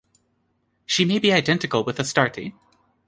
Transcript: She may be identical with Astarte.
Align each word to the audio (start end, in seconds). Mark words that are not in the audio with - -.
She 0.87 1.05
may 1.05 1.19
be 1.19 1.31
identical 1.31 1.83
with 1.83 1.99
Astarte. 1.99 2.53